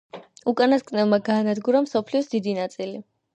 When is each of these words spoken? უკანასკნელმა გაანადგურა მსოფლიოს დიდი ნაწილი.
უკანასკნელმა 0.51 1.19
გაანადგურა 1.27 1.83
მსოფლიოს 1.85 2.33
დიდი 2.33 2.57
ნაწილი. 2.63 2.99